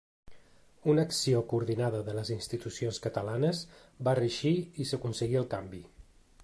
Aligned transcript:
Una 0.93 1.03
acció 1.07 1.41
coordinada 1.51 1.99
de 2.07 2.15
les 2.21 2.31
institucions 2.37 2.99
catalanes 3.05 3.61
va 4.09 4.19
reeixir 4.21 4.55
i 4.85 4.91
s’aconseguí 4.93 5.41
el 5.43 5.49
canvi. 5.57 5.87